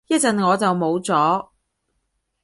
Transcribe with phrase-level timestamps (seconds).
[0.07, 1.45] 一陣我就冇咗